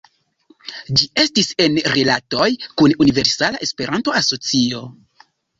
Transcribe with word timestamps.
Ĝi 1.01 1.09
estis 1.23 1.49
en 1.67 1.77
rilatoj 1.97 2.49
kun 2.81 2.97
Universala 3.07 3.63
Esperanto-Asocio. 3.69 4.83